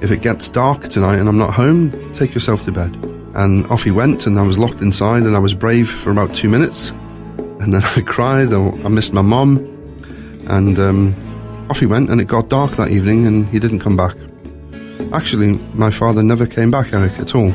[0.02, 2.96] If it gets dark tonight and I'm not home, take yourself to bed.
[3.36, 6.34] And off he went, and I was locked inside, and I was brave for about
[6.34, 6.90] two minutes.
[7.38, 9.58] And then I cried, I missed my mum.
[10.48, 11.14] And um,
[11.70, 14.16] off he went, and it got dark that evening, and he didn't come back.
[15.14, 17.50] Actually, my father never came back, Eric, at all.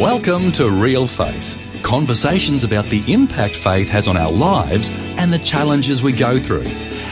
[0.00, 5.38] Welcome to Real Faith conversations about the impact faith has on our lives and the
[5.38, 6.62] challenges we go through,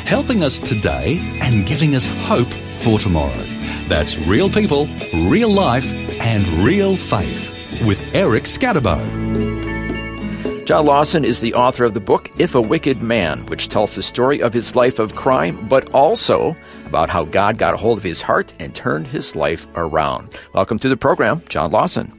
[0.04, 3.44] helping us today and giving us hope for tomorrow.
[3.86, 5.86] That's real people, real life,
[6.20, 7.50] and real faith
[7.86, 9.51] with Eric Skattebo.
[10.72, 14.02] John Lawson is the author of the book If a Wicked Man, which tells the
[14.02, 18.04] story of his life of crime, but also about how God got a hold of
[18.04, 20.34] his heart and turned his life around.
[20.54, 22.10] Welcome to the program, John Lawson.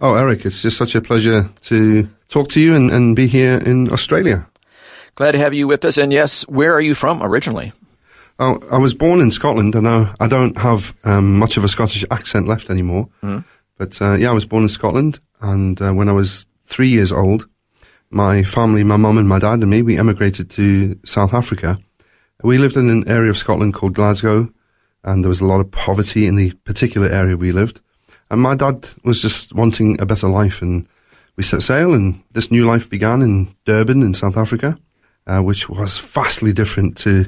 [0.00, 3.58] Oh, Eric, it's just such a pleasure to talk to you and, and be here
[3.58, 4.48] in Australia.
[5.14, 5.98] Glad to have you with us.
[5.98, 7.72] And yes, where are you from originally?
[8.38, 11.68] Oh, I was born in Scotland, and I, I don't have um, much of a
[11.68, 13.10] Scottish accent left anymore.
[13.22, 13.44] Mm.
[13.76, 17.12] But uh, yeah, I was born in Scotland, and uh, when I was three years
[17.12, 17.46] old,
[18.10, 21.78] my family, my mum and my dad and me, we emigrated to South Africa.
[22.42, 24.50] We lived in an area of Scotland called Glasgow,
[25.04, 27.80] and there was a lot of poverty in the particular area we lived.
[28.30, 30.86] And my dad was just wanting a better life, and
[31.36, 34.78] we set sail, and this new life began in Durban in South Africa,
[35.26, 37.26] uh, which was vastly different to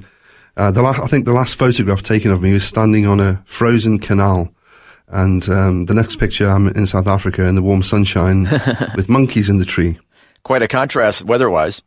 [0.56, 1.00] uh, the last.
[1.00, 4.52] I think the last photograph taken of me was standing on a frozen canal,
[5.08, 8.44] and um, the next picture I'm in South Africa in the warm sunshine
[8.96, 9.98] with monkeys in the tree.
[10.42, 11.82] Quite a contrast weather-wise.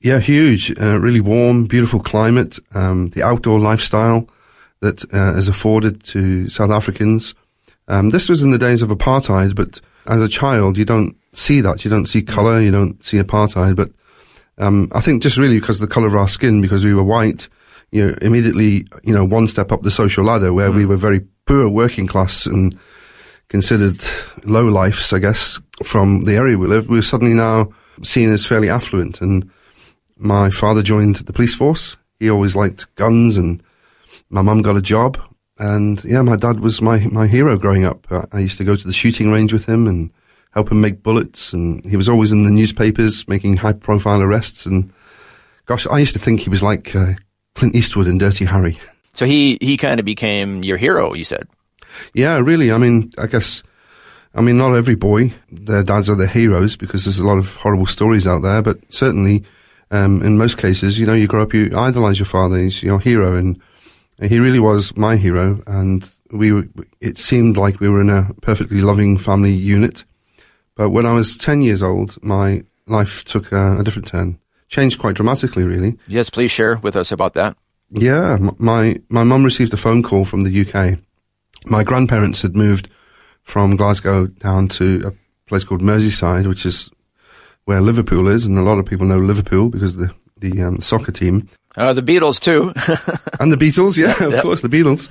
[0.00, 0.70] Yeah, huge.
[0.80, 2.58] Uh, really warm, beautiful climate.
[2.74, 4.28] Um, the outdoor lifestyle
[4.80, 7.34] that uh, is afforded to South Africans
[7.90, 11.60] um, this was in the days of apartheid, but as a child, you don't see
[11.60, 11.84] that.
[11.84, 12.60] You don't see color.
[12.60, 13.74] You don't see apartheid.
[13.74, 13.90] But
[14.58, 17.02] um, I think just really because of the color of our skin, because we were
[17.02, 17.48] white,
[17.90, 20.76] you know, immediately, you know, one step up the social ladder where mm.
[20.76, 22.78] we were very poor working class and
[23.48, 23.98] considered
[24.44, 26.88] low lifes, I guess, from the area we lived.
[26.88, 27.70] We were suddenly now
[28.02, 29.20] seen as fairly affluent.
[29.20, 29.50] And
[30.16, 31.96] my father joined the police force.
[32.18, 33.62] He always liked guns and
[34.28, 35.18] my mum got a job
[35.60, 38.06] and yeah, my dad was my, my hero growing up.
[38.32, 40.10] I used to go to the shooting range with him and
[40.52, 41.52] help him make bullets.
[41.52, 44.64] And he was always in the newspapers making high profile arrests.
[44.64, 44.90] And
[45.66, 47.12] gosh, I used to think he was like uh,
[47.54, 48.78] Clint Eastwood in Dirty Harry.
[49.12, 51.46] So he, he kind of became your hero, you said.
[52.14, 52.72] Yeah, really.
[52.72, 53.62] I mean, I guess,
[54.34, 57.56] I mean, not every boy, their dads are their heroes because there's a lot of
[57.56, 59.42] horrible stories out there, but certainly,
[59.90, 63.00] um, in most cases, you know, you grow up, you idolize your father, he's your
[63.00, 63.34] hero.
[63.34, 63.60] And
[64.22, 66.68] he really was my hero, and we were,
[67.00, 70.04] it seemed like we were in a perfectly loving family unit.
[70.76, 74.38] But when I was 10 years old, my life took a, a different turn.
[74.68, 75.98] Changed quite dramatically, really.
[76.06, 77.56] Yes, please share with us about that.
[77.90, 81.00] Yeah, my, my mum received a phone call from the UK.
[81.66, 82.88] My grandparents had moved
[83.42, 86.90] from Glasgow down to a place called Merseyside, which is
[87.64, 90.80] where Liverpool is, and a lot of people know Liverpool because of the, the um,
[90.80, 91.48] soccer team.
[91.76, 92.72] Uh, the Beatles too.
[93.40, 94.42] and the Beatles, yeah, of yep.
[94.42, 95.08] course, the Beatles.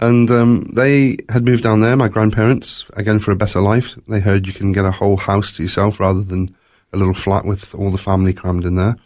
[0.00, 3.94] And um, they had moved down there, my grandparents, again for a better life.
[4.08, 6.56] They heard you can get a whole house to yourself rather than
[6.92, 8.96] a little flat with all the family crammed in there.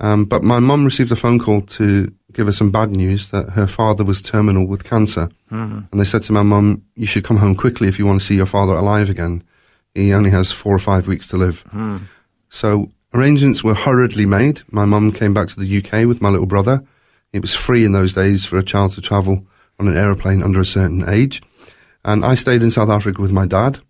[0.00, 3.50] Um, but my mum received a phone call to give her some bad news that
[3.50, 5.28] her father was terminal with cancer.
[5.50, 5.80] Mm-hmm.
[5.90, 8.26] And they said to my mum, you should come home quickly if you want to
[8.26, 9.42] see your father alive again.
[9.94, 11.64] He only has four or five weeks to live.
[11.72, 12.02] Mm.
[12.48, 14.62] So Arrangements were hurriedly made.
[14.70, 16.84] My mum came back to the UK with my little brother.
[17.32, 19.46] It was free in those days for a child to travel
[19.80, 21.42] on an aeroplane under a certain age.
[22.04, 23.80] And I stayed in South Africa with my dad.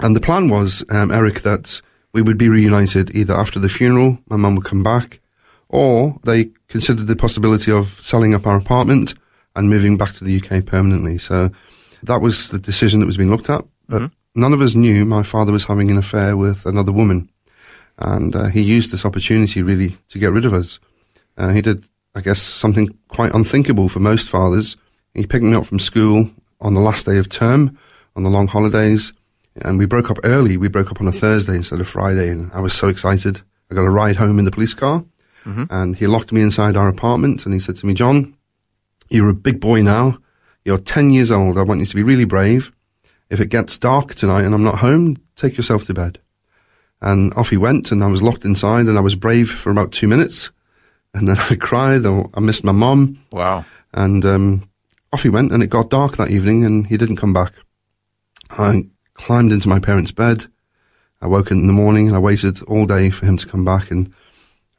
[0.00, 1.80] And the plan was, um, Eric, that
[2.12, 5.20] we would be reunited either after the funeral, my mum would come back,
[5.68, 9.14] or they considered the possibility of selling up our apartment
[9.56, 11.18] and moving back to the UK permanently.
[11.18, 11.50] So
[12.02, 13.64] that was the decision that was being looked at.
[13.88, 14.40] But mm-hmm.
[14.40, 17.30] none of us knew my father was having an affair with another woman.
[17.98, 20.78] And uh, he used this opportunity really to get rid of us.
[21.36, 24.76] Uh, he did, I guess, something quite unthinkable for most fathers.
[25.14, 26.30] He picked me up from school
[26.60, 27.78] on the last day of term,
[28.14, 29.12] on the long holidays,
[29.62, 30.56] and we broke up early.
[30.56, 33.40] We broke up on a Thursday instead of Friday, and I was so excited.
[33.70, 35.04] I got a ride home in the police car,
[35.44, 35.64] mm-hmm.
[35.70, 38.35] and he locked me inside our apartment, and he said to me, John,
[39.08, 40.18] you're a big boy now.
[40.64, 41.58] You're 10 years old.
[41.58, 42.72] I want you to be really brave.
[43.30, 46.18] If it gets dark tonight and I'm not home, take yourself to bed.
[47.00, 49.92] And off he went, and I was locked inside, and I was brave for about
[49.92, 50.50] two minutes.
[51.14, 53.18] And then I cried, or I missed my mom.
[53.30, 53.64] Wow.
[53.92, 54.70] And um,
[55.12, 57.52] off he went, and it got dark that evening, and he didn't come back.
[58.50, 60.46] I climbed into my parents' bed.
[61.20, 63.90] I woke in the morning, and I waited all day for him to come back.
[63.90, 64.14] And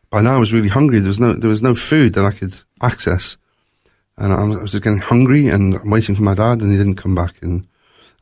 [0.09, 0.99] by now, I was really hungry.
[0.99, 3.37] There was no there was no food that I could access,
[4.17, 6.71] and I was, I was just getting hungry, and I'm waiting for my dad, and
[6.71, 7.35] he didn't come back.
[7.41, 7.67] And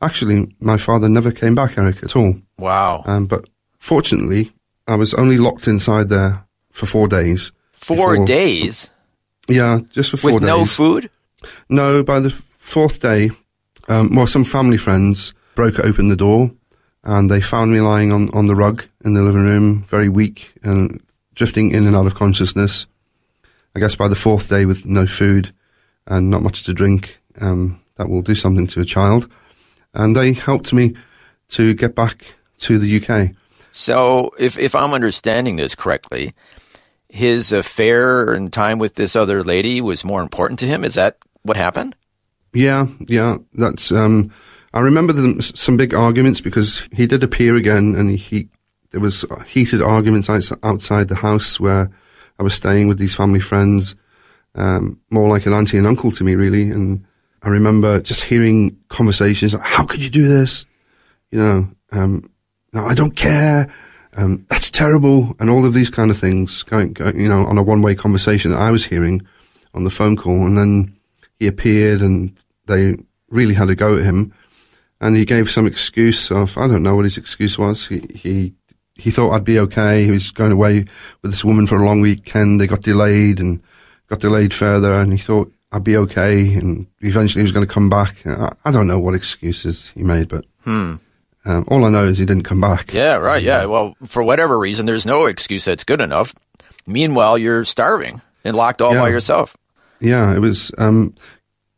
[0.02, 2.34] actually, my father never came back, Eric, at all.
[2.58, 3.02] Wow.
[3.06, 3.48] Um, but
[3.78, 4.52] fortunately,
[4.86, 7.52] I was only locked inside there for four days.
[7.72, 8.90] Four before- days
[9.48, 10.48] Yeah, just for four with days.
[10.48, 11.10] no food?
[11.68, 13.30] No, by the fourth day,
[13.88, 16.50] um, well, some family friends broke open the door
[17.04, 20.52] and they found me lying on, on the rug in the living room, very weak
[20.64, 21.00] and
[21.34, 22.86] drifting in and out of consciousness.
[23.76, 25.52] I guess by the fourth day with no food
[26.06, 29.28] and not much to drink, um, that will do something to a child.
[29.94, 30.94] And they helped me
[31.48, 32.24] to get back
[32.58, 33.34] to the UK.
[33.72, 36.34] So, if if I'm understanding this correctly,
[37.08, 40.84] his affair and time with this other lady was more important to him.
[40.84, 41.94] Is that what happened?
[42.52, 43.92] Yeah, yeah, that's.
[43.92, 44.32] Um,
[44.72, 48.48] I remember them, s- some big arguments because he did appear again, and he, he
[48.90, 50.30] there was heated arguments
[50.62, 51.90] outside the house where
[52.38, 53.94] I was staying with these family friends,
[54.56, 56.70] um, more like an auntie and uncle to me, really.
[56.70, 57.04] And
[57.42, 60.66] I remember just hearing conversations like, "How could you do this?"
[61.30, 62.30] You know, um,
[62.72, 63.72] no, I don't care.
[64.16, 67.58] Um, that's terrible, and all of these kind of things going, going you know, on
[67.58, 69.26] a one-way conversation that I was hearing
[69.74, 70.96] on the phone call, and then
[71.38, 72.34] he appeared, and
[72.66, 72.96] they
[73.28, 74.32] really had a go at him,
[75.00, 77.86] and he gave some excuse of I don't know what his excuse was.
[77.86, 78.54] He he
[78.94, 80.04] he thought I'd be okay.
[80.04, 80.86] He was going away
[81.20, 82.58] with this woman for a long weekend.
[82.58, 83.62] They got delayed and
[84.08, 87.72] got delayed further, and he thought I'd be okay, and eventually he was going to
[87.72, 88.26] come back.
[88.26, 90.44] I, I don't know what excuses he made, but.
[91.46, 92.92] Um, all I know is he didn't come back.
[92.92, 93.40] Yeah, right.
[93.40, 93.66] Yeah.
[93.66, 96.34] Well, for whatever reason, there's no excuse that's good enough.
[96.88, 99.56] Meanwhile, you're starving and locked all by yourself.
[100.00, 100.72] Yeah, it was.
[100.76, 101.14] Um,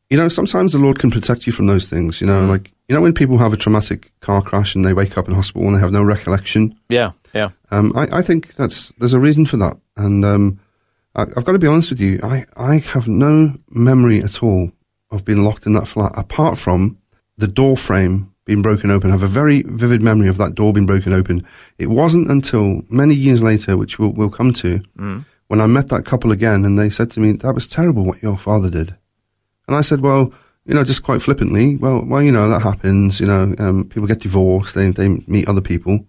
[0.09, 2.21] you know, sometimes the Lord can protect you from those things.
[2.21, 5.19] You know, like you know when people have a traumatic car crash and they wake
[5.19, 6.79] up in hospital and they have no recollection.
[6.89, 7.13] Yeah.
[7.35, 7.51] Yeah.
[7.71, 10.61] Um, I, I think that's there's a reason for that, and um,
[11.19, 12.21] I, I've got to be honest with you.
[12.23, 14.71] I, I have no memory at all
[15.11, 16.99] of being locked in that flat, apart from
[17.37, 19.11] the door frame being broken open.
[19.11, 21.43] I have a very vivid memory of that door being broken open.
[21.77, 24.81] It wasn't until many years later, which we'll, we'll come to,
[25.49, 28.23] when I met that couple again, and they said to me, "That was terrible what
[28.23, 28.95] your father did,"
[29.67, 30.33] and I said, "Well."
[30.65, 33.21] You know, just quite flippantly, well, well, you know, that happens.
[33.21, 36.05] You know, um, people get divorced, they they meet other people,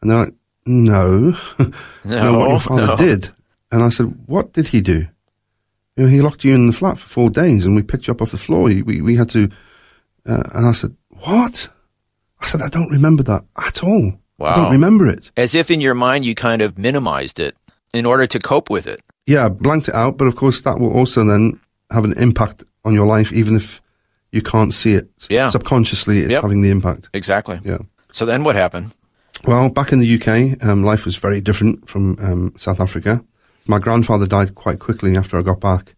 [0.00, 0.34] and they're like,
[0.66, 1.36] no,
[2.04, 2.96] no, what your father no.
[2.96, 3.30] did.
[3.74, 5.08] And I said, what did he do?
[5.96, 8.12] You know, he locked you in the flat for four days and we picked you
[8.12, 8.62] up off the floor.
[8.62, 9.48] We, we had to,
[10.26, 11.68] uh, and I said, what?
[12.40, 14.12] I said, I don't remember that at all.
[14.40, 15.32] I don't remember it.
[15.36, 17.56] As if in your mind you kind of minimized it
[17.92, 19.00] in order to cope with it.
[19.26, 21.58] Yeah, blanked it out, but of course that will also then
[21.90, 23.80] have an impact on your life, even if
[24.30, 25.08] you can't see it.
[25.28, 25.48] Yeah.
[25.48, 26.42] Subconsciously, it's Yep.
[26.42, 27.08] having the impact.
[27.12, 27.58] Exactly.
[27.64, 27.78] Yeah.
[28.12, 28.94] So then what happened?
[29.46, 33.24] Well, back in the UK, um, life was very different from um, South Africa.
[33.66, 35.94] My grandfather died quite quickly after I got back.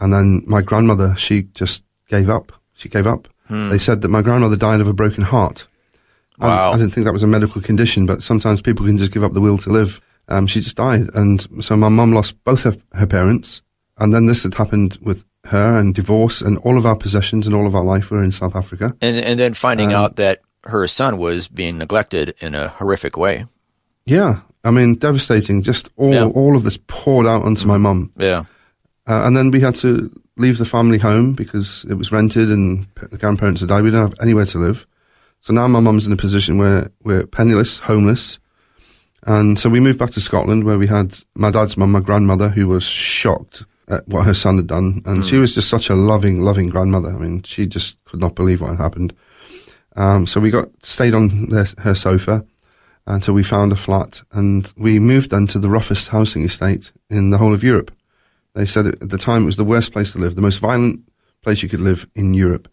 [0.00, 2.52] And then my grandmother, she just gave up.
[2.74, 3.28] She gave up.
[3.48, 5.66] They said that my grandmother died of a broken heart.
[6.40, 6.72] I- Wow.
[6.72, 9.34] I, didn't think that was a medical condition, but sometimes people can just give up
[9.34, 10.00] the will to live.
[10.28, 11.08] Um, she just died.
[11.14, 13.62] And so my mum lost both her, her parents.
[13.98, 17.54] And then this had happened with her and divorce and all of our possessions and
[17.54, 18.96] all of our life were in South Africa.
[19.02, 23.16] And and then finding Um, out that her son was being neglected in a horrific
[23.18, 23.44] way.
[24.06, 24.40] Yeah.
[24.64, 25.62] I mean, devastating.
[25.62, 26.24] Just all, Yeah.
[26.26, 28.10] all of this poured out onto my mum.
[28.18, 28.44] Yeah.
[29.06, 32.86] Uh, and then we had to leave the family home because it was rented and
[33.10, 33.82] the grandparents had died.
[33.82, 34.86] We didn't have anywhere to live.
[35.42, 38.38] So now my mum's in a position where we're penniless, homeless.
[39.26, 42.48] And so we moved back to Scotland where we had my dad's mum, my grandmother,
[42.48, 45.02] who was shocked at what her son had done.
[45.04, 47.10] And she was just such a loving, loving grandmother.
[47.14, 49.14] I mean, she just could not believe what had happened.
[49.96, 52.44] Um, so we got stayed on their, her sofa
[53.06, 57.30] until we found a flat and we moved then to the roughest housing estate in
[57.30, 57.90] the whole of Europe.
[58.54, 61.00] They said at the time it was the worst place to live, the most violent
[61.42, 62.68] place you could live in Europe.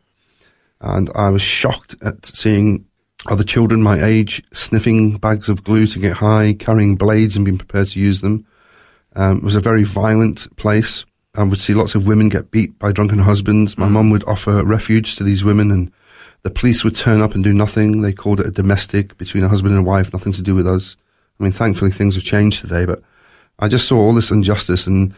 [0.79, 2.85] And I was shocked at seeing
[3.29, 7.57] other children my age sniffing bags of glue to get high, carrying blades and being
[7.57, 8.45] prepared to use them.
[9.15, 11.05] Um, it was a very violent place.
[11.35, 13.77] I would see lots of women get beat by drunken husbands.
[13.77, 15.91] My mum would offer refuge to these women and
[16.43, 18.01] the police would turn up and do nothing.
[18.01, 20.67] They called it a domestic between a husband and a wife, nothing to do with
[20.67, 20.98] us.
[21.39, 23.01] I mean, thankfully things have changed today, but
[23.60, 25.13] I just saw all this injustice and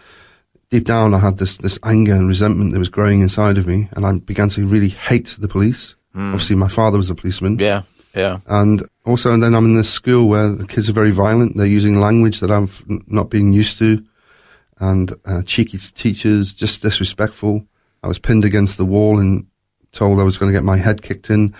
[0.69, 3.89] deep down I had this, this anger and resentment that was growing inside of me
[3.95, 5.95] and I began to really hate the police.
[6.15, 7.59] Obviously my father was a policeman.
[7.59, 7.83] Yeah.
[8.15, 8.39] Yeah.
[8.47, 11.55] And also, and then I'm in this school where the kids are very violent.
[11.55, 14.03] They're using language that I've not been used to,
[14.79, 17.65] and uh, cheeky teachers, just disrespectful.
[18.03, 19.47] I was pinned against the wall and
[19.93, 21.53] told I was going to get my head kicked in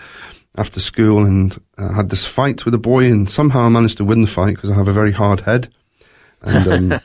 [0.58, 4.06] after school and uh, had this fight with a boy and somehow I managed to
[4.06, 5.70] win the fight because I have a very hard head.
[6.42, 7.00] And um,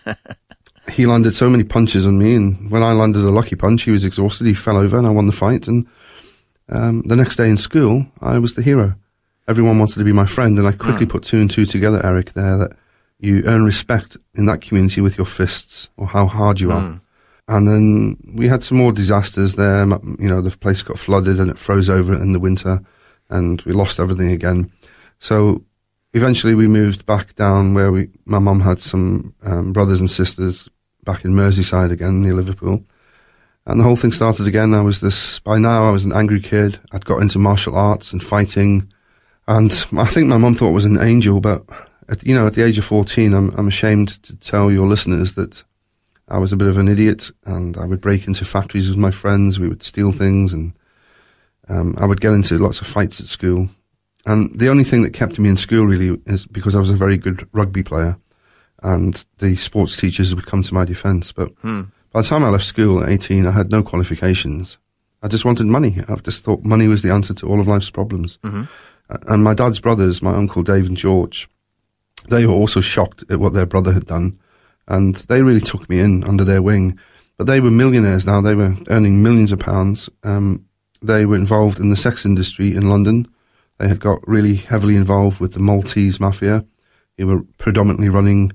[0.91, 3.91] he landed so many punches on me and when I landed a lucky punch, he
[3.91, 4.47] was exhausted.
[4.47, 5.69] He fell over and I won the fight.
[5.69, 5.87] And
[6.69, 8.95] um, the next day in school, I was the hero.
[9.47, 11.11] Everyone wanted to be my friend and I quickly Mm.
[11.11, 12.73] put two and two together, Eric, there that
[13.19, 17.01] you earn respect in that community with your fists or how hard you are.
[17.49, 19.87] And then we had some more disasters there.
[19.87, 22.81] You know, the place got flooded and it froze over in the winter
[23.31, 24.71] and we lost everything again.
[25.19, 25.64] So
[26.12, 30.69] eventually we moved back down where we, my mum had some um, brothers and sisters
[31.05, 32.85] back in Merseyside again near Liverpool.
[33.67, 34.75] And the whole thing started again.
[34.75, 36.78] I was this, by now I was an angry kid.
[36.93, 38.93] I'd got into martial arts and fighting.
[39.47, 41.64] And I think my mum thought I was an angel, but
[42.11, 45.35] at, you know, at the age of 14, I'm, I'm ashamed to tell your listeners
[45.35, 45.64] that
[46.31, 49.11] I was a bit of an idiot and I would break into factories with my
[49.11, 49.59] friends.
[49.59, 50.73] We would steal things and
[51.69, 53.69] um, I would get into lots of fights at school.
[54.27, 56.95] And the only thing that kept me in school really is because I was a
[56.95, 58.17] very good rugby player
[58.83, 61.33] and the sports teachers would come to my defense.
[61.33, 61.51] But
[62.13, 64.79] by the time I left school at 18, I had no qualifications.
[65.23, 65.97] I just wanted money.
[66.09, 68.39] I just thought money was the answer to all of life's problems.
[68.43, 68.67] Uh,
[69.27, 71.49] And my dad's brothers, my uncle Dave and George,
[72.29, 74.39] they were also shocked at what their brother had done.
[74.88, 76.99] And they really took me in under their wing.
[77.37, 78.40] But they were millionaires now.
[78.40, 80.11] They were earning millions of pounds.
[80.25, 80.66] Um,
[81.00, 83.28] they were involved in the sex industry in London.
[83.78, 86.64] They had got really heavily involved with the Maltese mafia.
[87.16, 88.52] They were predominantly running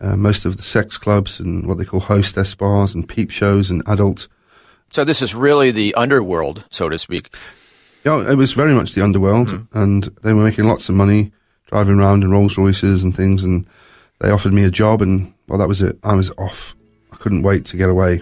[0.00, 3.70] uh, most of the sex clubs and what they call hostess bars and peep shows
[3.70, 4.28] and adult.
[4.90, 7.34] So this is really the underworld, so to speak.
[8.04, 11.32] Yeah, it was very much the underworld, and they were making lots of money
[11.66, 13.44] driving around in Rolls Royces and things.
[13.44, 13.66] And
[14.20, 15.98] they offered me a job, and well, that was it.
[16.02, 16.76] I was off.
[17.12, 18.20] I couldn't wait to get away,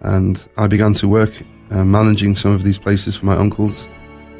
[0.00, 1.32] and I began to work
[1.70, 3.88] uh, managing some of these places for my uncles,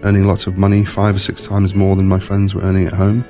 [0.03, 2.95] earning lots of money, five or six times more than my friends were earning at
[2.95, 3.25] home.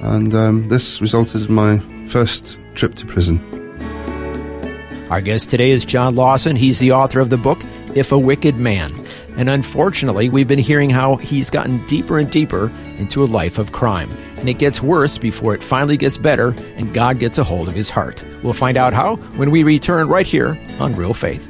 [0.00, 3.40] And um, this resulted in my first trip to prison.
[5.10, 6.56] Our guest today is John Lawson.
[6.56, 7.60] He's the author of the book,
[7.94, 8.92] If a Wicked Man.
[9.36, 13.72] And unfortunately, we've been hearing how he's gotten deeper and deeper into a life of
[13.72, 14.10] crime.
[14.44, 17.72] And it gets worse before it finally gets better and God gets a hold of
[17.72, 18.22] his heart.
[18.42, 21.48] We'll find out how when we return right here on Real Faith.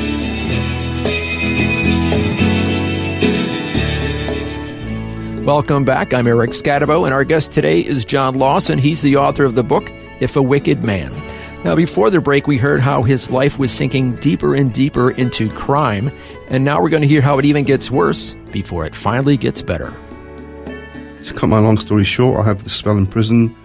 [5.41, 6.13] Welcome back.
[6.13, 8.77] I'm Eric Skattebo, and our guest today is John Lawson.
[8.77, 11.11] He's the author of the book, If a Wicked Man.
[11.63, 15.49] Now, before the break, we heard how his life was sinking deeper and deeper into
[15.49, 16.11] crime,
[16.49, 19.63] and now we're going to hear how it even gets worse before it finally gets
[19.63, 19.91] better.
[21.23, 23.55] To cut my long story short, I have the spell in prison.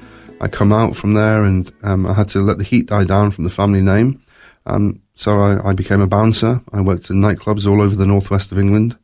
[0.40, 3.33] I come out from there and um, I had to let the heat die down
[3.33, 4.23] from the family name.
[4.64, 6.62] Um, so I, I became a bouncer.
[6.73, 8.97] I worked in nightclubs all over the northwest of England.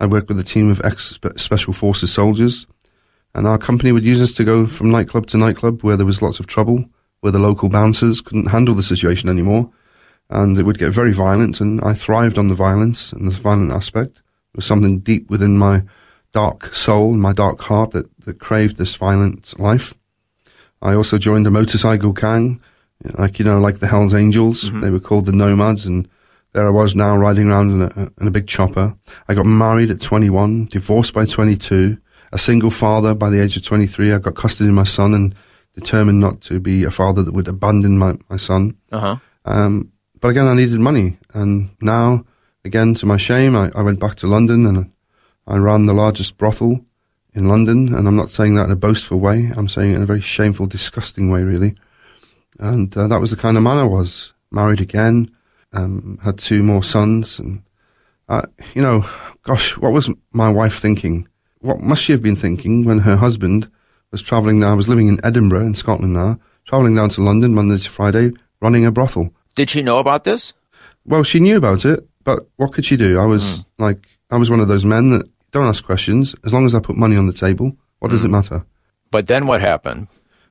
[0.00, 2.66] I worked with a team of ex-special forces soldiers.
[3.34, 6.22] And our company would use us to go from nightclub to nightclub where there was
[6.22, 6.84] lots of trouble,
[7.20, 9.70] where the local bouncers couldn't handle the situation anymore.
[10.30, 11.60] And it would get very violent.
[11.60, 14.14] And I thrived on the violence and the violent aspect.
[14.14, 15.84] There was something deep within my
[16.32, 19.94] dark soul, my dark heart that, that craved this violent life.
[20.80, 22.60] I also joined a motorcycle gang,
[23.14, 24.64] like, you know, like the Hells Angels.
[24.64, 24.80] Mm-hmm.
[24.80, 26.08] They were called the Nomads and
[26.52, 28.94] there I was now riding around in a, in a big chopper.
[29.28, 31.98] I got married at 21, divorced by 22,
[32.32, 34.12] a single father by the age of 23.
[34.12, 35.34] I got custody of my son and
[35.74, 38.76] determined not to be a father that would abandon my, my son.
[38.90, 39.16] Uh huh.
[39.44, 41.18] Um, but again, I needed money.
[41.34, 42.24] And now,
[42.64, 44.90] again, to my shame, I, I went back to London and
[45.46, 46.84] I ran the largest brothel
[47.34, 47.94] in London.
[47.94, 49.52] And I'm not saying that in a boastful way.
[49.56, 51.76] I'm saying it in a very shameful, disgusting way, really.
[52.58, 54.32] And uh, that was the kind of man I was.
[54.50, 55.30] Married again,
[55.72, 57.38] um, had two more sons.
[57.38, 57.62] And,
[58.28, 58.42] uh,
[58.74, 59.04] you know,
[59.42, 61.28] gosh, what was my wife thinking?
[61.60, 63.70] What must she have been thinking when her husband
[64.10, 64.72] was traveling now?
[64.72, 68.32] I was living in Edinburgh in Scotland now, traveling down to London Monday to Friday,
[68.60, 69.32] running a brothel.
[69.56, 70.54] Did she know about this?
[71.04, 73.18] Well, she knew about it, but what could she do?
[73.18, 76.34] I was like, I was one of those men that Don't ask questions.
[76.44, 78.64] As long as I put money on the table, what does it matter?
[79.10, 80.08] But then what happened?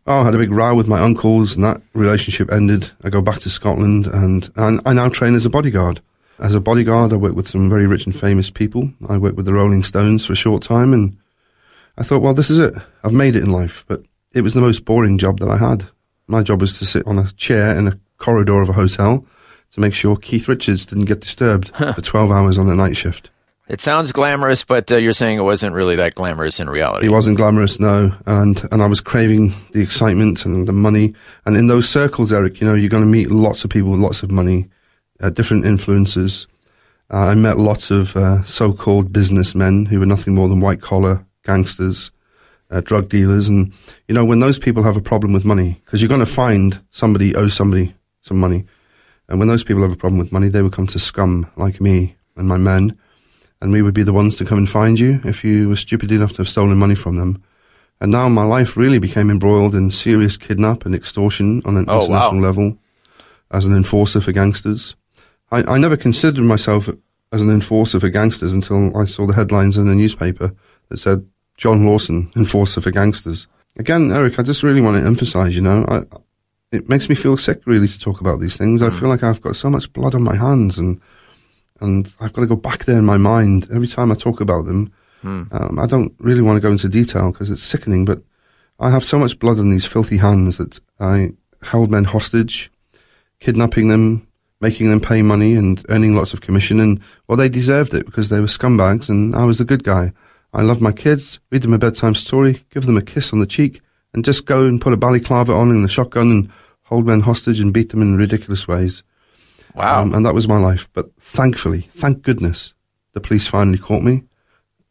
[0.09, 2.89] Oh, I had a big row with my uncles, and that relationship ended.
[3.03, 5.99] I go back to Scotland, and, and I now train as a bodyguard.
[6.39, 8.89] As a bodyguard, I work with some very rich and famous people.
[9.09, 11.17] I worked with the Rolling Stones for a short time, and
[11.97, 12.73] I thought, well, this is it.
[13.03, 13.83] I've made it in life.
[13.85, 15.89] But it was the most boring job that I had.
[16.25, 19.25] My job was to sit on a chair in a corridor of a hotel
[19.71, 23.29] to make sure Keith Richards didn't get disturbed for 12 hours on a night shift.
[23.69, 27.07] It sounds glamorous, but uh, you're saying it wasn't really that glamorous in reality.
[27.07, 28.13] It wasn't glamorous, no.
[28.25, 31.13] And, and I was craving the excitement and the money.
[31.45, 33.99] And in those circles, Eric, you know, you're going to meet lots of people with
[33.99, 34.69] lots of money,
[35.19, 36.47] uh, different influences.
[37.11, 41.25] Uh, I met lots of uh, so-called businessmen who were nothing more than white collar
[41.43, 42.11] gangsters,
[42.71, 43.49] uh, drug dealers.
[43.49, 43.73] And,
[44.07, 46.81] you know, when those people have a problem with money, because you're going to find
[46.91, 48.65] somebody owes somebody some money.
[49.27, 51.81] And when those people have a problem with money, they would come to scum like
[51.81, 52.97] me and my men
[53.61, 56.11] and we would be the ones to come and find you if you were stupid
[56.11, 57.43] enough to have stolen money from them.
[57.99, 62.01] And now my life really became embroiled in serious kidnap and extortion on an Oh,
[62.01, 62.47] international wow.
[62.47, 62.77] level
[63.51, 64.95] as an enforcer for gangsters.
[65.51, 66.89] I, I never considered myself
[67.31, 70.53] as an enforcer for gangsters until I saw the headlines in the newspaper
[70.89, 73.47] that said John Lawson, enforcer for gangsters.
[73.77, 76.03] Again, Eric, I just really want to emphasize, you know, I,
[76.71, 78.81] it makes me feel sick really to talk about these things.
[78.81, 78.97] I hmm.
[78.97, 81.01] feel like I've got so much blood on my hands and
[81.79, 84.65] and I've got to go back there in my mind every time I talk about
[84.65, 84.91] them.
[85.51, 88.21] Um, I don't really want to go into detail because it's sickening, but
[88.79, 91.31] I have so much blood on these filthy hands that I
[91.63, 92.71] held men hostage,
[93.39, 94.27] kidnapping them,
[94.61, 96.79] making them pay money and earning lots of commission.
[96.79, 100.13] And well, they deserved it because they were scumbags and I was the good guy.
[100.53, 103.45] I loved my kids, read them a bedtime story, give them a kiss on the
[103.45, 103.81] cheek,
[104.13, 106.49] and just go and put a balaclava on and a shotgun and
[106.83, 109.03] hold men hostage and beat them in ridiculous ways.
[109.75, 110.01] Wow.
[110.01, 110.89] Um, and that was my life.
[110.93, 112.73] But thankfully, thank goodness,
[113.13, 114.23] the police finally caught me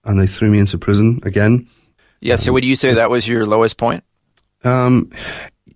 [0.04, 1.68] and they threw me into prison again.
[2.21, 4.04] yeah, so would you say that was your lowest point?
[4.64, 5.11] Um,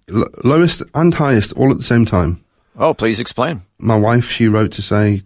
[0.09, 2.45] l- lowest and highest all at the same time.
[2.77, 3.63] Oh, please explain.
[3.79, 5.23] My wife, she wrote to say,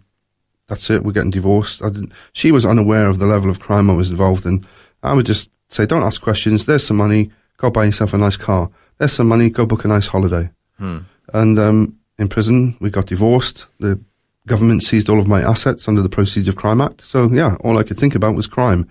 [0.67, 1.83] that's it, we're getting divorced.
[1.83, 4.65] I didn't, she was unaware of the level of crime I was involved in.
[5.03, 6.65] I would just say, don't ask questions.
[6.65, 7.31] There's some money.
[7.57, 8.69] Go buy yourself a nice car.
[8.97, 9.49] There's some money.
[9.51, 10.49] Go book a nice holiday.
[10.79, 13.67] And um, in prison, we got divorced.
[13.79, 13.99] The
[14.47, 17.01] government seized all of my assets under the Proceeds of Crime Act.
[17.01, 18.87] So, yeah, all I could think about was crime.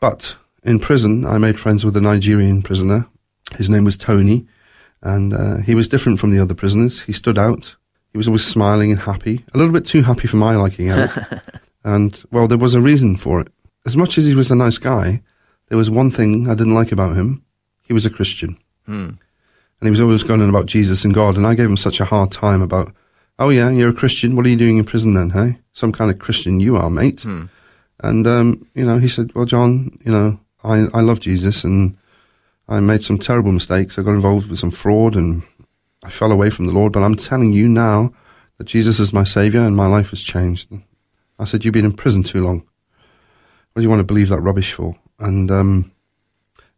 [0.00, 3.06] But in prison, I made friends with a Nigerian prisoner.
[3.56, 4.46] His name was Tony,
[5.02, 7.02] and uh, he was different from the other prisoners.
[7.02, 7.76] He stood out.
[8.12, 10.90] He was always smiling and happy, a little bit too happy for my liking,
[11.84, 13.48] and, well, there was a reason for it.
[13.86, 15.22] As much as he was a nice guy,
[15.68, 17.44] there was one thing I didn't like about him.
[17.82, 18.58] He was a Christian
[19.80, 22.00] and he was always going on about Jesus and God, and I gave him such
[22.00, 22.92] a hard time about,
[23.38, 24.34] oh yeah, you're a Christian.
[24.36, 25.58] What are you doing in prison then, hey?
[25.72, 27.24] Some kind of Christian you are, mate.
[28.00, 31.96] And um, you know, he said, well, John, you know, I I love Jesus, and
[32.68, 33.98] I made some terrible mistakes.
[33.98, 35.42] I got involved with some fraud, and
[36.04, 36.92] I fell away from the Lord.
[36.92, 38.12] But I'm telling you now
[38.58, 40.68] that Jesus is my savior, and my life has changed.
[41.38, 42.66] I said, you've been in prison too long.
[43.72, 44.96] What do you want to believe that rubbish for?
[45.20, 45.92] And um,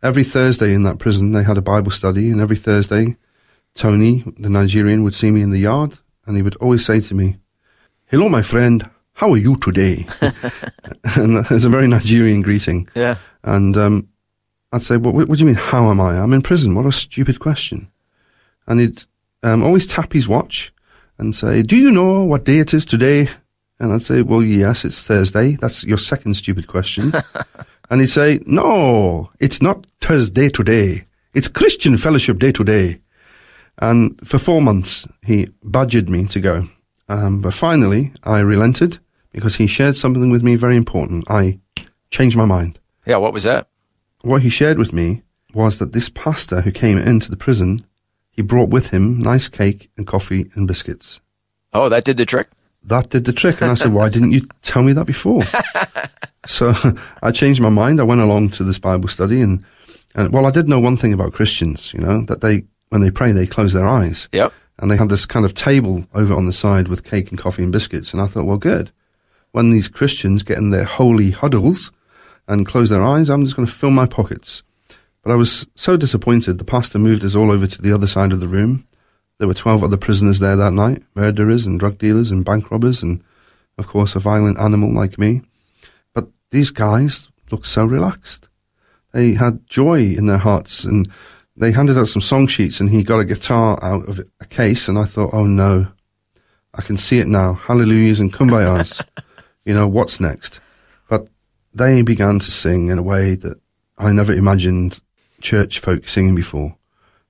[0.02, 3.16] every Thursday in that prison, they had a Bible study, and every Thursday,
[3.74, 7.14] Tony, the Nigerian, would see me in the yard, and he would always say to
[7.14, 7.38] me,
[8.06, 8.88] "Hello, my friend.
[9.14, 10.06] How are you today?"
[11.16, 12.88] and it's a very Nigerian greeting.
[12.94, 13.16] Yeah.
[13.42, 14.08] And um,
[14.72, 16.18] I'd say, well, what, what do you mean, how am I?
[16.18, 16.74] I'm in prison.
[16.74, 17.90] What a stupid question.
[18.66, 19.04] And he'd
[19.42, 20.72] um, always tap his watch
[21.18, 23.28] and say, do you know what day it is today?
[23.80, 25.56] And I'd say, well, yes, it's Thursday.
[25.56, 27.12] That's your second stupid question.
[27.90, 31.05] and he'd say, no, it's not Thursday today.
[31.35, 33.00] It's Christian Fellowship Day today.
[33.79, 36.64] And for four months, he badgered me to go.
[37.09, 38.98] Um, but finally, I relented
[39.33, 41.31] because he shared something with me very important.
[41.31, 41.59] I
[42.11, 43.68] changed my mind Yeah, what was that?
[44.22, 45.22] what he shared with me
[45.55, 47.81] was that this pastor who came into the prison,
[48.31, 51.20] he brought with him nice cake and coffee and biscuits.
[51.72, 52.48] Oh, that did the trick?
[52.85, 53.61] That did the trick.
[53.61, 55.43] And I said, why didn't you tell me that before?
[56.47, 56.73] so
[57.23, 58.01] I changed my mind.
[58.01, 59.64] I went along to this Bible study and,
[60.14, 63.11] and well, I did know one thing about Christians, you know, that they, when they
[63.11, 64.29] pray, they close their eyes.
[64.33, 64.53] Yep.
[64.79, 67.62] And they had this kind of table over on the side with cake and coffee
[67.62, 68.12] and biscuits.
[68.12, 68.90] And I thought, well, good.
[69.53, 71.93] When these Christians get in their holy huddles
[72.49, 74.62] and close their eyes, I'm just going to fill my pockets.
[75.23, 76.59] But I was so disappointed.
[76.59, 78.87] The pastor moved us all over to the other side of the room.
[79.40, 83.03] There were 12 other prisoners there that night, murderers and drug dealers and bank robbers
[83.03, 83.24] and,
[83.79, 85.40] of course, a violent animal like me.
[86.12, 88.50] But these guys looked so relaxed.
[89.12, 91.09] They had joy in their hearts and
[91.57, 94.88] they handed out some song sheets and he got a guitar out of a case
[94.88, 95.87] and I thought, oh no,
[96.74, 97.55] I can see it now.
[97.55, 99.03] Hallelujahs and kumbayas.
[99.64, 100.61] you know, what's next?
[101.09, 101.29] But
[101.72, 103.59] they began to sing in a way that
[103.96, 105.00] I never imagined
[105.40, 106.76] church folk singing before.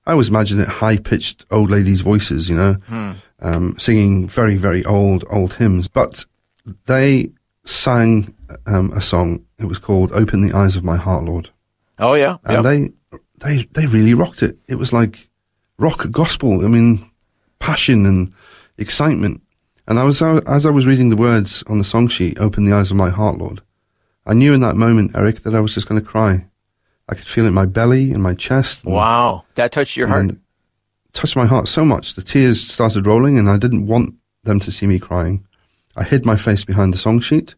[0.05, 3.11] I always imagined it high pitched old ladies' voices, you know, Hmm.
[3.39, 5.87] um, singing very, very old, old hymns.
[5.87, 6.25] But
[6.85, 7.31] they
[7.65, 8.33] sang
[8.65, 9.45] um, a song.
[9.59, 11.49] It was called "Open the Eyes of My Heart, Lord,"
[11.99, 12.37] Oh yeah.
[12.45, 12.63] and Yep.
[12.63, 12.91] they
[13.39, 14.57] they they really rocked it.
[14.67, 15.29] It was like
[15.77, 16.65] rock gospel.
[16.65, 17.09] I mean,
[17.59, 18.33] passion and
[18.77, 19.41] excitement.
[19.87, 22.73] And I was as I was reading the words on the song sheet, "Open the
[22.73, 23.61] eyes of my heart, Lord,"
[24.25, 26.45] I knew in that moment, Eric, that I was just going to cry.
[27.11, 28.85] I could feel it in my belly, in my chest.
[28.85, 29.43] and- wow.
[29.55, 30.21] That touched your heart.
[30.21, 30.39] and
[31.13, 32.15] touched my heart so much.
[32.15, 35.45] The tears started rolling, and I didn't want them to see me crying.
[35.95, 37.55] I hid my face behind the song sheet,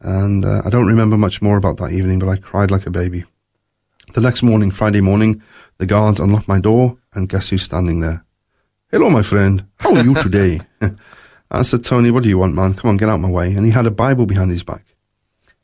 [0.00, 2.90] and uh, I don't remember much more about that evening, but I cried like a
[2.90, 3.24] baby.
[4.14, 5.40] The next morning, Friday morning,
[5.78, 8.24] the guards unlocked my door, and guess who's standing there?
[8.90, 9.64] Hello, my friend.
[9.76, 10.60] How are you today?
[11.50, 12.74] I said, Tony, what do you want, man?
[12.74, 13.54] Come on, get out of my way.
[13.54, 14.84] And he had a Bible behind his back.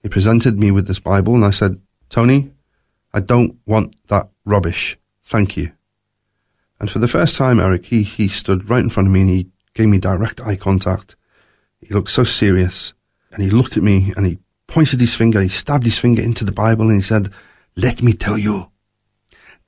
[0.02, 2.52] He presented me with this Bible, and I said, Tony,
[3.12, 4.99] I don't want that rubbish.
[5.23, 5.73] Thank you.
[6.81, 9.31] And for the first time, Eric, he, he stood right in front of me and
[9.31, 11.16] he gave me direct eye contact.
[11.81, 12.92] He looked so serious
[13.33, 16.44] and he looked at me and he pointed his finger, he stabbed his finger into
[16.44, 17.29] the Bible and he said,
[17.77, 18.71] let me tell you,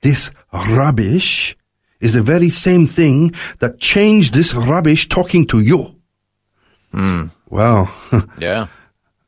[0.01, 1.55] this rubbish
[1.99, 5.95] is the very same thing that changed this rubbish talking to you.
[7.49, 7.93] Well,
[8.39, 8.67] Yeah.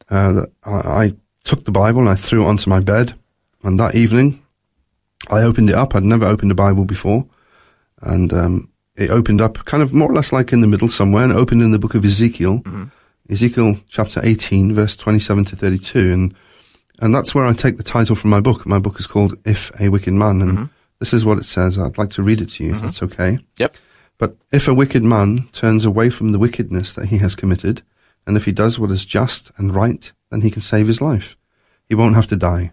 [0.09, 0.71] uh, I,
[1.05, 3.13] I took the Bible and I threw it onto my bed.
[3.63, 4.43] And that evening,
[5.29, 5.95] I opened it up.
[5.95, 7.25] I'd never opened a Bible before.
[8.01, 11.23] And um, it opened up kind of more or less like in the middle somewhere
[11.23, 12.59] and opened in the book of Ezekiel.
[12.59, 12.83] Mm-hmm.
[13.29, 16.13] Ezekiel chapter 18, verse 27 to 32.
[16.13, 16.35] And,
[16.99, 18.65] and that's where I take the title from my book.
[18.65, 20.41] My book is called If a Wicked Man.
[20.41, 20.65] And mm-hmm.
[20.99, 21.79] this is what it says.
[21.79, 22.85] I'd like to read it to you if mm-hmm.
[22.85, 23.39] that's okay.
[23.57, 23.77] Yep.
[24.17, 27.81] But if a wicked man turns away from the wickedness that he has committed,
[28.25, 31.35] and if he does what is just and right, then he can save his life.
[31.89, 32.71] He won't have to die.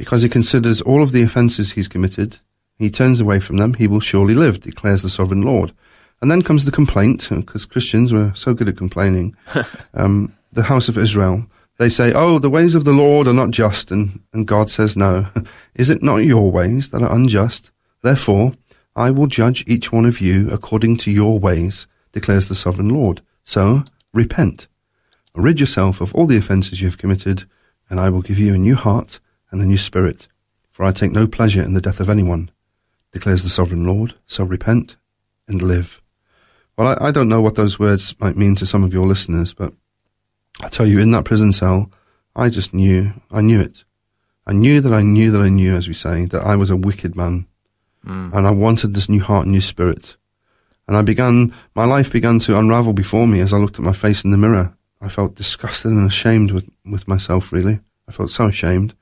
[0.00, 2.38] Because he considers all of the offences he's committed,
[2.78, 5.74] he turns away from them, he will surely live, declares the sovereign Lord.
[6.22, 9.36] And then comes the complaint, because Christians were so good at complaining.
[9.92, 11.44] um, the house of Israel,
[11.76, 14.96] they say, oh, the ways of the Lord are not just, and, and God says,
[14.96, 15.26] no.
[15.74, 17.70] Is it not your ways that are unjust?
[18.00, 18.54] Therefore,
[18.96, 23.20] I will judge each one of you according to your ways, declares the sovereign Lord.
[23.44, 23.84] So,
[24.14, 24.66] repent.
[25.34, 27.44] Rid yourself of all the offences you have committed,
[27.90, 30.28] and I will give you a new heart and a new spirit.
[30.70, 32.50] For I take no pleasure in the death of anyone,
[33.12, 34.14] declares the sovereign Lord.
[34.26, 34.96] So repent
[35.48, 36.00] and live.
[36.76, 39.52] Well, I, I don't know what those words might mean to some of your listeners,
[39.52, 39.74] but
[40.62, 41.90] I tell you, in that prison cell,
[42.34, 43.84] I just knew, I knew it.
[44.46, 46.76] I knew that I knew that I knew, as we say, that I was a
[46.76, 47.46] wicked man.
[48.06, 48.32] Mm.
[48.32, 50.16] And I wanted this new heart and new spirit.
[50.88, 53.92] And I began, my life began to unravel before me as I looked at my
[53.92, 54.74] face in the mirror.
[55.00, 57.80] I felt disgusted and ashamed with, with myself, really.
[58.08, 58.94] I felt so ashamed.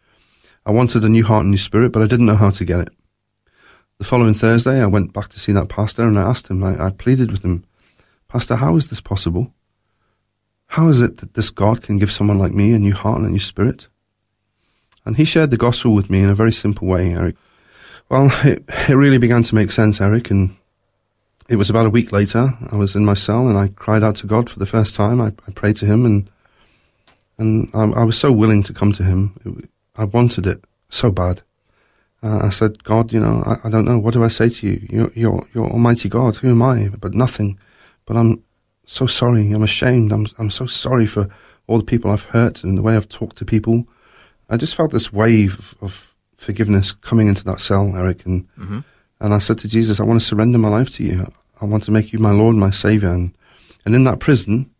[0.68, 2.80] I wanted a new heart and new spirit, but I didn't know how to get
[2.80, 2.90] it.
[3.96, 6.86] The following Thursday, I went back to see that pastor and I asked him, I,
[6.86, 7.64] I pleaded with him,
[8.28, 9.54] Pastor, how is this possible?
[10.66, 13.26] How is it that this God can give someone like me a new heart and
[13.26, 13.88] a new spirit?
[15.06, 17.36] And he shared the gospel with me in a very simple way, Eric.
[18.10, 20.54] Well, it, it really began to make sense, Eric, and
[21.48, 22.58] it was about a week later.
[22.70, 25.18] I was in my cell and I cried out to God for the first time.
[25.18, 26.30] I, I prayed to Him and
[27.38, 29.34] and I, I was so willing to come to Him.
[29.46, 31.42] It, I wanted it so bad.
[32.22, 33.98] Uh, I said, God, you know, I, I don't know.
[33.98, 34.86] What do I say to you?
[34.88, 36.36] You're, you're, you're Almighty God.
[36.36, 36.88] Who am I?
[36.88, 37.58] But nothing.
[38.06, 38.42] But I'm
[38.86, 39.52] so sorry.
[39.52, 40.12] I'm ashamed.
[40.12, 41.28] I'm, I'm so sorry for
[41.66, 43.86] all the people I've hurt and the way I've talked to people.
[44.48, 48.24] I just felt this wave of, of forgiveness coming into that cell, Eric.
[48.24, 48.48] And,
[49.20, 51.30] and I said to Jesus, I want to surrender my life to you.
[51.60, 53.12] I want to make you my Lord, my Savior.
[53.12, 53.36] And,
[53.84, 54.70] and in that prison,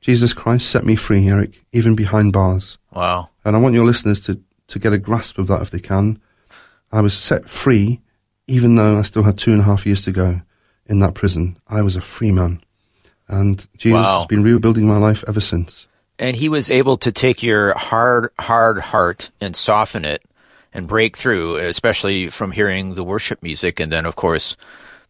[0.00, 2.78] Jesus Christ set me free, Eric, even behind bars.
[2.92, 3.30] Wow.
[3.44, 6.20] And I want your listeners to, to get a grasp of that if they can.
[6.92, 8.00] I was set free,
[8.46, 10.40] even though I still had two and a half years to go
[10.86, 11.58] in that prison.
[11.68, 12.60] I was a free man.
[13.28, 14.18] And Jesus Wow.
[14.18, 15.88] has been rebuilding my life ever since.
[16.18, 20.22] And he was able to take your hard, hard heart and soften it
[20.72, 24.56] and break through, especially from hearing the worship music and then, of course,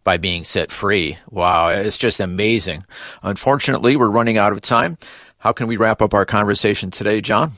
[0.02, 1.18] by being set free.
[1.30, 2.84] Wow, it's just amazing.
[3.22, 4.96] Unfortunately, we're running out of time.
[5.38, 7.52] How can we wrap up our conversation today, John?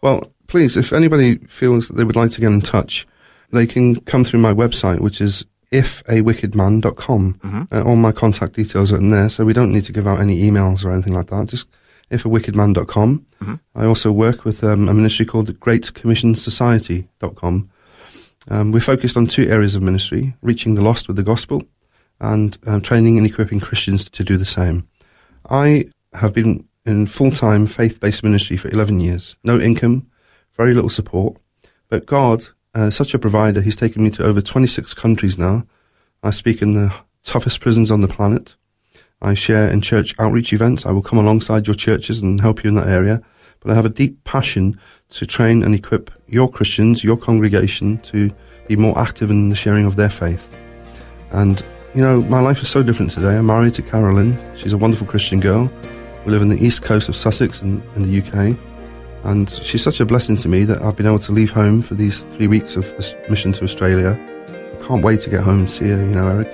[0.00, 3.06] Well, please, if anybody feels that they would like to get in touch,
[3.50, 7.40] they can come through my website, which is ifawickedman.com.
[7.72, 10.20] Uh, all my contact details are in there, so we don't need to give out
[10.20, 11.46] any emails or anything like that.
[11.48, 11.68] Just
[12.10, 13.26] ifawickedman.com.
[13.74, 17.70] I also work with um, a ministry called the Great Commission Society.com.
[18.48, 21.64] Um, we're focused on two areas of ministry, reaching the lost with the gospel
[22.20, 24.88] and uh, training and equipping Christians to do the same.
[25.50, 29.36] I have been in full-time faith-based ministry for 11 years.
[29.42, 30.06] No income,
[30.56, 31.36] very little support.
[31.88, 35.66] But God, uh, such a provider, He's taken me to over 26 countries now.
[36.22, 38.56] I speak in the toughest prisons on the planet.
[39.22, 40.84] I share in church outreach events.
[40.84, 43.22] I will come alongside your churches and help you in that area.
[43.60, 44.78] But I have a deep passion
[45.10, 48.30] to train and equip your Christians, your congregation, to
[48.68, 50.54] be more active in the sharing of their faith.
[51.30, 51.64] And,
[51.94, 53.36] you know, my life is so different today.
[53.36, 54.38] I'm married to Carolyn.
[54.56, 55.70] She's a wonderful Christian girl.
[56.24, 58.56] We live in the east coast of Sussex in, in the UK.
[59.26, 61.94] And she's such a blessing to me that I've been able to leave home for
[61.94, 64.16] these three weeks of this mission to Australia.
[64.48, 66.48] I can't wait to get home and see her, you know, Eric.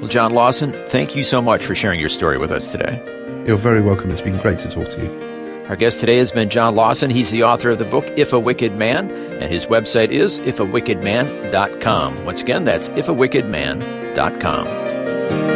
[0.00, 3.02] Well, John Lawson, thank you so much for sharing your story with us today.
[3.44, 4.12] You're very welcome.
[4.12, 5.66] It's been great to talk to you.
[5.68, 7.10] Our guest today has been John Lawson.
[7.10, 12.24] He's the author of the book If a Wicked Man, and his website is ifawickedman.com.
[12.24, 15.55] Once again, that's ifawickedman.com.